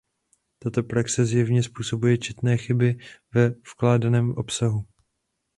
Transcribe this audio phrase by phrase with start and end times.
[0.59, 2.99] Tato praxe zjevně způsobuje četné chyby
[3.33, 4.85] ve vkládaném obsahu.